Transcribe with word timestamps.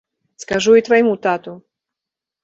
Скажу 0.43 0.71
і 0.79 0.83
твайму 0.87 1.13
тату! 1.25 1.53